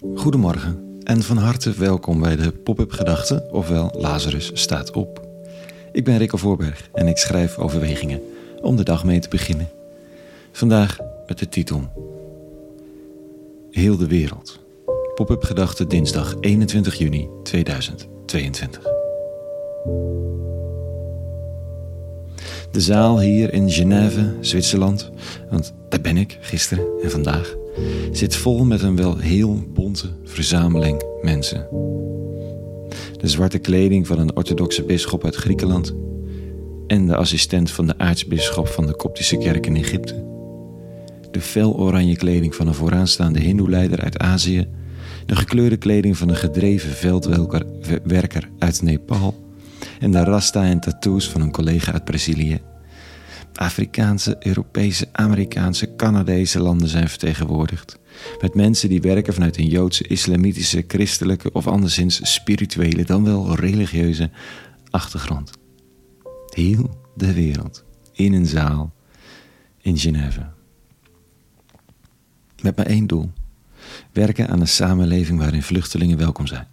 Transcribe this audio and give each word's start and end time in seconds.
Goedemorgen 0.00 0.98
en 1.02 1.22
van 1.22 1.36
harte 1.36 1.72
welkom 1.72 2.20
bij 2.20 2.36
de 2.36 2.52
Pop-up 2.52 2.90
Gedachten, 2.92 3.52
ofwel 3.52 3.94
Lazarus 3.98 4.50
staat 4.54 4.90
op. 4.90 5.26
Ik 5.92 6.04
ben 6.04 6.18
Rico 6.18 6.36
Voorberg 6.36 6.88
en 6.92 7.06
ik 7.06 7.16
schrijf 7.16 7.58
overwegingen 7.58 8.20
om 8.60 8.76
de 8.76 8.82
dag 8.82 9.04
mee 9.04 9.18
te 9.18 9.28
beginnen. 9.28 9.68
Vandaag 10.52 10.98
met 11.26 11.38
de 11.38 11.48
titel 11.48 11.82
Heel 13.70 13.96
de 13.96 14.06
wereld. 14.06 14.60
Pop-up 15.14 15.42
Gedachten 15.42 15.88
dinsdag 15.88 16.34
21 16.40 16.94
juni 16.94 17.28
2022. 17.42 18.82
De 22.70 22.80
zaal 22.80 23.20
hier 23.20 23.52
in 23.52 23.70
Genève, 23.70 24.34
Zwitserland, 24.40 25.10
want 25.50 25.74
daar 25.88 26.00
ben 26.00 26.16
ik 26.16 26.38
gisteren 26.40 26.84
en 27.02 27.10
vandaag, 27.10 27.54
zit 28.12 28.36
vol 28.36 28.64
met 28.64 28.82
een 28.82 28.96
wel 28.96 29.18
heel 29.18 29.62
bonte 29.74 30.08
verzameling 30.24 31.02
mensen. 31.22 31.66
De 33.16 33.28
zwarte 33.28 33.58
kleding 33.58 34.06
van 34.06 34.18
een 34.18 34.36
orthodoxe 34.36 34.82
bisschop 34.82 35.24
uit 35.24 35.34
Griekenland 35.34 35.94
en 36.86 37.06
de 37.06 37.16
assistent 37.16 37.70
van 37.70 37.86
de 37.86 37.98
aartsbisschop 37.98 38.68
van 38.68 38.86
de 38.86 38.96
Koptische 38.96 39.38
kerk 39.38 39.66
in 39.66 39.76
Egypte. 39.76 40.24
De 41.30 41.40
fel-oranje 41.40 42.16
kleding 42.16 42.54
van 42.54 42.66
een 42.66 42.74
vooraanstaande 42.74 43.40
hindoeleider 43.40 44.00
uit 44.00 44.18
Azië. 44.18 44.68
De 45.26 45.36
gekleurde 45.36 45.76
kleding 45.76 46.16
van 46.16 46.28
een 46.28 46.36
gedreven 46.36 46.90
veldwerker 46.90 48.48
uit 48.58 48.82
Nepal. 48.82 49.34
En 50.00 50.10
de 50.10 50.24
rasta 50.24 50.64
en 50.64 50.80
tattoos 50.80 51.28
van 51.28 51.40
een 51.40 51.52
collega 51.52 51.92
uit 51.92 52.04
Brazilië. 52.04 52.60
Afrikaanse, 53.58 54.36
Europese, 54.40 55.08
Amerikaanse, 55.12 55.96
Canadese 55.96 56.60
landen 56.60 56.88
zijn 56.88 57.08
vertegenwoordigd. 57.08 57.98
Met 58.40 58.54
mensen 58.54 58.88
die 58.88 59.00
werken 59.00 59.34
vanuit 59.34 59.56
een 59.56 59.68
Joodse, 59.68 60.06
islamitische, 60.06 60.84
christelijke 60.88 61.52
of 61.52 61.66
anderszins 61.66 62.32
spirituele, 62.32 63.04
dan 63.04 63.24
wel 63.24 63.54
religieuze 63.54 64.30
achtergrond. 64.90 65.50
Heel 66.54 67.00
de 67.14 67.32
wereld 67.32 67.84
in 68.12 68.32
een 68.32 68.46
zaal 68.46 68.94
in 69.80 69.98
Genève. 69.98 70.46
Met 72.62 72.76
maar 72.76 72.86
één 72.86 73.06
doel: 73.06 73.32
werken 74.12 74.48
aan 74.48 74.60
een 74.60 74.68
samenleving 74.68 75.38
waarin 75.38 75.62
vluchtelingen 75.62 76.18
welkom 76.18 76.46
zijn. 76.46 76.66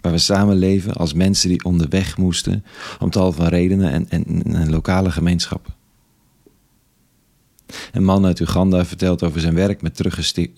Waar 0.00 0.12
we 0.12 0.18
samenleven 0.18 0.92
als 0.92 1.12
mensen 1.12 1.48
die 1.48 1.64
onderweg 1.64 2.16
moesten 2.16 2.64
om 2.98 3.10
tal 3.10 3.32
van 3.32 3.46
redenen 3.46 3.90
en, 3.90 4.08
en, 4.08 4.42
en 4.42 4.70
lokale 4.70 5.10
gemeenschappen. 5.10 5.74
Een 7.92 8.04
man 8.04 8.26
uit 8.26 8.40
Uganda 8.40 8.84
vertelt 8.84 9.22
over 9.22 9.40
zijn 9.40 9.54
werk 9.54 9.82
met 9.82 10.02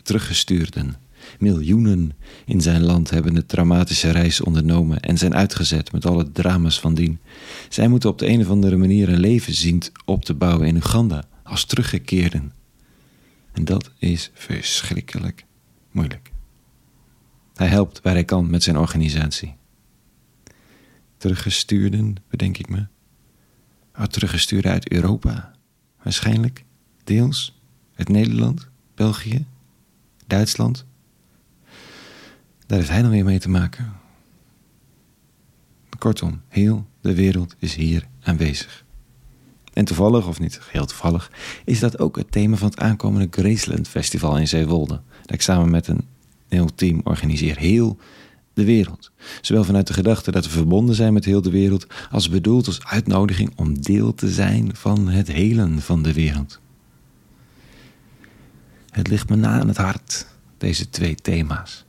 teruggestuurden. 0.02 0.96
Miljoenen 1.38 2.12
in 2.44 2.60
zijn 2.60 2.82
land 2.82 3.10
hebben 3.10 3.34
de 3.34 3.46
traumatische 3.46 4.10
reis 4.10 4.40
ondernomen 4.40 5.00
en 5.00 5.18
zijn 5.18 5.34
uitgezet 5.34 5.92
met 5.92 6.06
alle 6.06 6.32
drama's 6.32 6.80
van 6.80 6.94
dien. 6.94 7.18
Zij 7.68 7.88
moeten 7.88 8.10
op 8.10 8.18
de 8.18 8.28
een 8.28 8.40
of 8.40 8.50
andere 8.50 8.76
manier 8.76 9.08
een 9.08 9.20
leven 9.20 9.54
zien 9.54 9.82
op 10.04 10.24
te 10.24 10.34
bouwen 10.34 10.66
in 10.66 10.76
Uganda 10.76 11.24
als 11.42 11.64
teruggekeerden. 11.64 12.52
En 13.52 13.64
dat 13.64 13.90
is 13.98 14.30
verschrikkelijk 14.34 15.44
moeilijk. 15.90 16.30
Hij 17.54 17.68
helpt 17.68 18.00
waar 18.02 18.12
hij 18.12 18.24
kan 18.24 18.50
met 18.50 18.62
zijn 18.62 18.78
organisatie. 18.78 19.54
Teruggestuurden, 21.16 22.14
bedenk 22.28 22.58
ik 22.58 22.68
me. 22.68 22.86
Oh, 23.98 24.04
teruggestuurden 24.04 24.70
uit 24.70 24.92
Europa, 24.92 25.52
waarschijnlijk. 26.02 26.65
Deels 27.06 27.58
uit 27.94 28.08
Nederland, 28.08 28.68
België, 28.94 29.46
Duitsland. 30.26 30.84
Daar 32.66 32.78
heeft 32.78 32.90
hij 32.90 33.02
nog 33.02 33.10
weer 33.10 33.24
mee 33.24 33.38
te 33.38 33.48
maken. 33.48 33.92
Kortom, 35.98 36.40
heel 36.48 36.86
de 37.00 37.14
wereld 37.14 37.54
is 37.58 37.74
hier 37.74 38.06
aanwezig. 38.22 38.84
En 39.72 39.84
toevallig, 39.84 40.26
of 40.26 40.40
niet 40.40 40.60
heel 40.70 40.86
toevallig, 40.86 41.30
is 41.64 41.80
dat 41.80 41.98
ook 41.98 42.16
het 42.16 42.32
thema 42.32 42.56
van 42.56 42.68
het 42.68 42.78
aankomende 42.78 43.28
Graceland 43.30 43.88
Festival 43.88 44.38
in 44.38 44.48
Zeewolde. 44.48 45.00
Dat 45.22 45.34
ik 45.34 45.42
samen 45.42 45.70
met 45.70 45.88
een 45.88 46.04
heel 46.48 46.74
team 46.74 47.00
organiseer. 47.04 47.58
Heel 47.58 47.98
de 48.52 48.64
wereld. 48.64 49.10
Zowel 49.40 49.64
vanuit 49.64 49.86
de 49.86 49.92
gedachte 49.92 50.30
dat 50.30 50.44
we 50.44 50.50
verbonden 50.50 50.94
zijn 50.94 51.12
met 51.12 51.24
heel 51.24 51.42
de 51.42 51.50
wereld, 51.50 51.86
als 52.10 52.28
bedoeld 52.28 52.66
als 52.66 52.84
uitnodiging 52.84 53.52
om 53.56 53.82
deel 53.82 54.14
te 54.14 54.28
zijn 54.28 54.76
van 54.76 55.08
het 55.08 55.32
helen 55.32 55.80
van 55.80 56.02
de 56.02 56.12
wereld. 56.12 56.60
Het 58.96 59.08
ligt 59.08 59.28
me 59.28 59.36
na 59.36 59.60
aan 59.60 59.68
het 59.68 59.76
hart, 59.76 60.26
deze 60.58 60.88
twee 60.88 61.14
thema's. 61.14 61.84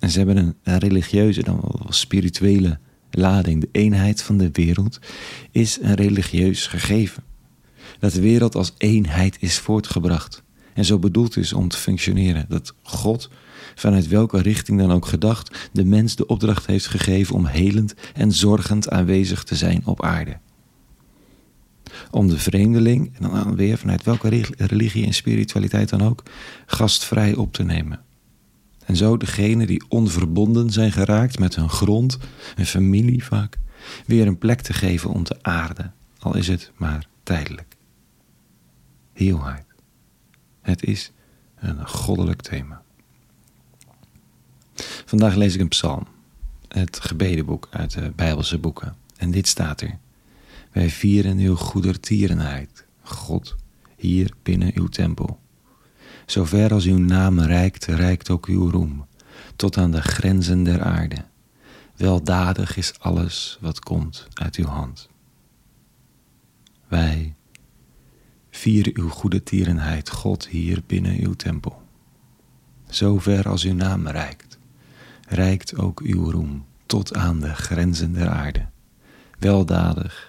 En 0.00 0.10
ze 0.10 0.18
hebben 0.18 0.56
een, 0.62 0.78
religieuze, 0.78 1.42
dan 1.42 1.60
wel 1.62 1.92
spirituele 1.92 2.78
lading. 3.10 3.60
De 3.60 3.68
eenheid 3.72 4.22
van 4.22 4.38
de 4.38 4.50
wereld 4.52 4.98
is 5.50 5.78
een 5.82 5.94
religieus 5.94 6.66
gegeven. 6.66 7.22
Dat 7.98 8.12
de 8.12 8.20
wereld 8.20 8.54
als 8.54 8.74
eenheid 8.78 9.36
is 9.40 9.58
voortgebracht 9.58 10.42
en 10.74 10.84
zo 10.84 10.98
bedoeld 10.98 11.36
is 11.36 11.52
om 11.52 11.68
te 11.68 11.76
functioneren. 11.76 12.46
Dat 12.48 12.74
God, 12.82 13.30
vanuit 13.74 14.08
welke 14.08 14.42
richting 14.42 14.78
dan 14.78 14.92
ook 14.92 15.06
gedacht, 15.06 15.68
de 15.72 15.84
mens 15.84 16.16
de 16.16 16.26
opdracht 16.26 16.66
heeft 16.66 16.86
gegeven 16.86 17.34
om 17.34 17.46
helend 17.46 17.94
en 18.14 18.32
zorgend 18.32 18.90
aanwezig 18.90 19.44
te 19.44 19.54
zijn 19.54 19.86
op 19.86 20.02
aarde 20.02 20.38
om 22.10 22.28
de 22.28 22.38
vreemdeling, 22.38 23.16
en 23.18 23.30
dan 23.30 23.56
weer 23.56 23.78
vanuit 23.78 24.02
welke 24.02 24.44
religie 24.56 25.06
en 25.06 25.14
spiritualiteit 25.14 25.88
dan 25.88 26.02
ook, 26.02 26.22
gastvrij 26.66 27.34
op 27.34 27.52
te 27.52 27.62
nemen. 27.62 28.00
En 28.84 28.96
zo 28.96 29.16
degenen 29.16 29.66
die 29.66 29.84
onverbonden 29.88 30.70
zijn 30.70 30.92
geraakt 30.92 31.38
met 31.38 31.54
hun 31.54 31.70
grond, 31.70 32.18
hun 32.54 32.66
familie 32.66 33.24
vaak, 33.24 33.58
weer 34.06 34.26
een 34.26 34.38
plek 34.38 34.60
te 34.60 34.72
geven 34.72 35.10
om 35.10 35.24
te 35.24 35.36
aarden, 35.42 35.94
al 36.18 36.36
is 36.36 36.48
het 36.48 36.72
maar 36.76 37.06
tijdelijk. 37.22 37.76
Heelheid. 39.12 39.66
Het 40.62 40.84
is 40.84 41.12
een 41.58 41.88
goddelijk 41.88 42.42
thema. 42.42 42.82
Vandaag 45.04 45.34
lees 45.34 45.54
ik 45.54 45.60
een 45.60 45.68
psalm, 45.68 46.06
het 46.68 47.00
gebedenboek 47.00 47.68
uit 47.70 47.92
de 47.92 48.12
Bijbelse 48.16 48.58
boeken. 48.58 48.96
En 49.16 49.30
dit 49.30 49.48
staat 49.48 49.80
er. 49.80 49.98
Wij 50.78 50.90
vieren 50.90 51.38
uw 51.38 51.54
goedertierenheid, 51.54 52.86
God, 53.02 53.56
hier 53.96 54.32
binnen 54.42 54.70
uw 54.74 54.86
tempel. 54.86 55.40
Zover 56.26 56.72
als 56.72 56.84
uw 56.84 56.98
naam 56.98 57.40
reikt, 57.40 57.84
reikt 57.84 58.30
ook 58.30 58.46
uw 58.46 58.70
roem, 58.70 59.06
tot 59.56 59.76
aan 59.76 59.90
de 59.90 60.02
grenzen 60.02 60.62
der 60.62 60.82
aarde. 60.82 61.24
Weldadig 61.96 62.76
is 62.76 62.98
alles 62.98 63.58
wat 63.60 63.80
komt 63.80 64.28
uit 64.34 64.56
uw 64.56 64.66
hand. 64.66 65.08
Wij 66.88 67.34
vieren 68.50 68.98
uw 68.98 69.08
goede 69.08 69.42
tierenheid, 69.42 70.10
God, 70.10 70.48
hier 70.48 70.82
binnen 70.86 71.20
uw 71.20 71.34
tempel. 71.34 71.82
Zover 72.88 73.48
als 73.48 73.64
uw 73.64 73.74
naam 73.74 74.08
reikt, 74.08 74.58
reikt 75.28 75.76
ook 75.76 76.00
uw 76.00 76.30
roem 76.30 76.66
tot 76.86 77.14
aan 77.14 77.40
de 77.40 77.54
grenzen 77.54 78.12
der 78.12 78.28
aarde. 78.28 78.66
Weldadig 79.38 80.27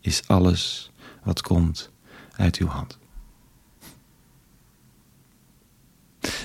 is 0.00 0.22
alles 0.26 0.90
wat 1.24 1.42
komt 1.42 1.90
uit 2.36 2.56
uw 2.56 2.66
hand. 2.66 2.98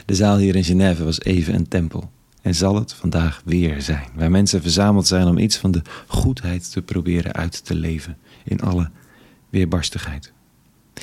De 0.05 0.15
zaal 0.15 0.37
hier 0.37 0.55
in 0.55 0.63
Genève 0.63 1.03
was 1.03 1.21
even 1.21 1.53
een 1.53 1.67
tempel 1.67 2.11
en 2.41 2.55
zal 2.55 2.75
het 2.75 2.93
vandaag 2.93 3.41
weer 3.45 3.81
zijn, 3.81 4.07
waar 4.15 4.31
mensen 4.31 4.61
verzameld 4.61 5.07
zijn 5.07 5.27
om 5.27 5.37
iets 5.37 5.57
van 5.57 5.71
de 5.71 5.81
goedheid 6.07 6.71
te 6.71 6.81
proberen 6.81 7.33
uit 7.33 7.65
te 7.65 7.75
leven 7.75 8.17
in 8.43 8.61
alle 8.61 8.91
weerbarstigheid. 9.49 10.33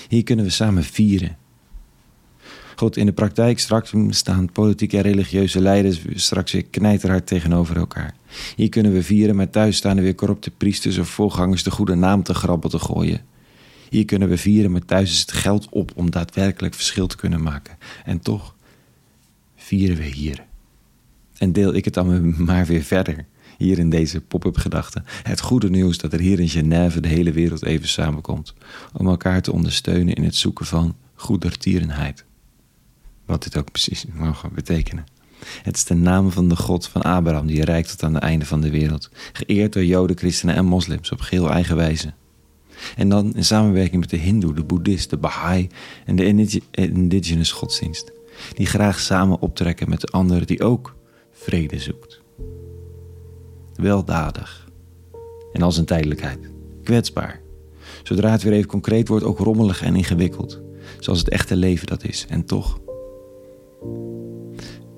Hier 0.09 0.23
kunnen 0.23 0.45
we 0.45 0.51
samen 0.51 0.85
vieren. 0.85 1.37
God, 2.83 2.97
in 2.97 3.07
de 3.07 3.13
praktijk 3.13 3.59
straks 3.59 3.93
staan 4.09 4.53
politieke 4.53 4.97
en 4.97 5.03
religieuze 5.03 5.61
leiders 5.61 6.01
straks 6.15 6.53
weer 6.53 6.65
knijterhard 6.65 7.27
tegenover 7.27 7.77
elkaar. 7.77 8.15
Hier 8.57 8.69
kunnen 8.69 8.93
we 8.93 9.03
vieren, 9.03 9.37
maar 9.37 9.51
thuis 9.51 9.77
staan 9.77 9.97
er 9.97 10.03
weer 10.03 10.15
corrupte 10.15 10.51
priesters 10.51 10.99
of 10.99 11.09
voorgangers 11.09 11.63
de 11.63 11.71
goede 11.71 11.95
naam 11.95 12.23
te 12.23 12.35
grabbel 12.35 12.71
te 12.71 12.79
gooien. 12.79 13.21
Hier 13.91 14.05
kunnen 14.05 14.29
we 14.29 14.39
vieren, 14.39 14.71
maar 14.71 14.85
thuis 14.85 15.11
is 15.11 15.21
het 15.21 15.33
geld 15.33 15.67
op 15.71 15.93
om 15.95 16.11
daadwerkelijk 16.11 16.75
verschil 16.75 17.07
te 17.07 17.17
kunnen 17.17 17.43
maken. 17.43 17.77
En 18.05 18.21
toch 18.21 18.55
vieren 19.57 19.97
we 19.97 20.05
hier. 20.05 20.45
En 21.37 21.53
deel 21.53 21.75
ik 21.75 21.85
het 21.85 21.95
dan 21.95 22.35
maar 22.45 22.67
weer 22.67 22.83
verder, 22.83 23.27
hier 23.59 23.79
in 23.79 23.91
deze 23.91 24.21
pop-up 24.21 24.57
gedachte. 24.57 25.03
Het 25.23 25.41
goede 25.41 25.71
nieuws 25.71 25.99
dat 25.99 26.13
er 26.13 26.21
hier 26.21 26.41
in 26.41 26.49
Genève 26.49 27.01
de 27.01 27.09
hele 27.09 27.33
wereld 27.33 27.65
even 27.65 27.89
samenkomt. 27.89 28.55
Om 28.93 29.07
elkaar 29.07 29.43
te 29.43 29.53
ondersteunen 29.53 30.15
in 30.15 30.25
het 30.25 30.35
zoeken 30.35 30.67
van 30.67 30.97
goedertierenheid. 31.15 32.25
Wat 33.27 33.43
dit 33.43 33.57
ook 33.59 33.71
precies 33.71 34.05
mogen 34.13 34.55
betekenen. 34.55 35.05
Het 35.63 35.77
is 35.77 35.85
de 35.85 35.95
naam 35.95 36.31
van 36.31 36.49
de 36.49 36.57
God 36.57 36.89
van 36.89 37.03
Abraham 37.03 37.47
die 37.47 37.65
reikt 37.65 37.91
tot 37.91 38.03
aan 38.03 38.15
het 38.15 38.23
einde 38.23 38.47
van 38.47 38.61
de 38.61 38.71
wereld. 38.71 39.11
Geëerd 39.33 39.73
door 39.73 39.85
Joden, 39.85 40.19
christenen 40.19 40.55
en 40.55 40.65
moslims 40.65 41.13
op 41.13 41.21
geheel 41.21 41.51
eigen 41.51 41.77
wijze. 41.77 42.13
En 42.97 43.09
dan 43.09 43.35
in 43.35 43.45
samenwerking 43.45 44.01
met 44.01 44.11
de 44.11 44.17
Hindoe, 44.17 44.55
de 44.55 44.65
Boeddhist, 44.65 45.11
de 45.11 45.17
Baha'i 45.17 45.69
en 46.05 46.17
de 46.17 46.25
indigenous 46.73 47.53
godsdienst. 47.53 48.13
Die 48.55 48.67
graag 48.67 49.01
samen 49.01 49.41
optrekken 49.41 49.89
met 49.89 50.01
de 50.01 50.07
anderen 50.07 50.47
die 50.47 50.63
ook 50.63 50.97
vrede 51.33 51.79
zoekt. 51.79 52.21
Weldadig 53.75 54.69
en 55.53 55.63
als 55.63 55.77
een 55.77 55.85
tijdelijkheid, 55.85 56.51
kwetsbaar. 56.83 57.41
Zodra 58.03 58.31
het 58.31 58.43
weer 58.43 58.53
even 58.53 58.69
concreet 58.69 59.09
wordt, 59.09 59.25
ook 59.25 59.39
rommelig 59.39 59.83
en 59.83 59.97
ingewikkeld, 59.97 60.61
zoals 60.99 61.19
het 61.19 61.29
echte 61.29 61.57
leven 61.57 61.87
dat 61.87 62.05
is. 62.05 62.27
En 62.29 62.45
toch, 62.45 62.79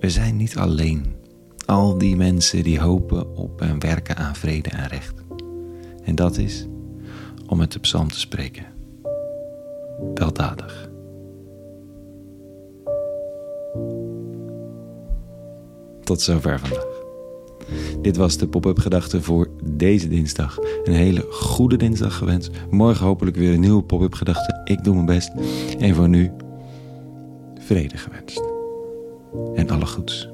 we 0.05 0.11
zijn 0.11 0.37
niet 0.37 0.57
alleen. 0.57 1.05
Al 1.67 1.99
die 1.99 2.17
mensen 2.17 2.63
die 2.63 2.81
hopen 2.81 3.37
op 3.37 3.61
en 3.61 3.79
werken 3.79 4.17
aan 4.17 4.35
vrede 4.35 4.71
en 4.71 4.89
recht. 4.89 5.15
En 6.03 6.15
dat 6.15 6.37
is 6.37 6.67
om 7.47 7.59
met 7.59 7.73
de 7.73 7.79
psalm 7.79 8.09
te 8.09 8.19
spreken. 8.19 8.65
Weldadig. 10.15 10.91
Tot 16.03 16.21
zover 16.21 16.59
vandaag. 16.59 16.87
Dit 18.03 18.17
was 18.17 18.37
de 18.37 18.49
pop-up 18.49 18.79
gedachte 18.79 19.23
voor 19.23 19.49
deze 19.65 20.09
dinsdag. 20.09 20.59
Een 20.85 20.93
hele 20.93 21.27
goede 21.31 21.77
dinsdag 21.77 22.17
gewenst. 22.17 22.51
Morgen 22.71 23.07
hopelijk 23.07 23.37
weer 23.37 23.53
een 23.53 23.61
nieuwe 23.61 23.83
pop-up 23.83 24.15
gedachte. 24.15 24.61
Ik 24.65 24.85
doe 24.85 24.95
mijn 24.95 25.07
best. 25.07 25.33
En 25.79 25.95
voor 25.95 26.09
nu, 26.09 26.31
vrede 27.59 27.97
gewenst. 27.97 28.54
En 29.55 29.71
alle 29.71 29.87
goeds. 29.87 30.34